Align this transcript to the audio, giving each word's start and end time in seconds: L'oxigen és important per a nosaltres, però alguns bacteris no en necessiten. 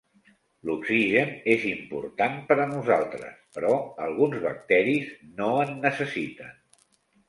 L'oxigen 0.69 1.33
és 1.57 1.67
important 1.73 2.41
per 2.49 2.59
a 2.65 2.67
nosaltres, 2.73 3.37
però 3.61 3.77
alguns 4.09 4.43
bacteris 4.51 5.17
no 5.41 5.55
en 5.69 5.81
necessiten. 5.89 6.63